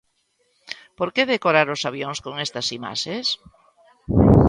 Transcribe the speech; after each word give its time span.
Por 0.97 1.09
que 1.15 1.29
decorar 1.33 1.67
os 1.75 1.85
avións 1.89 2.17
con 2.25 2.33
estas 2.45 2.67
imaxes? 2.77 3.25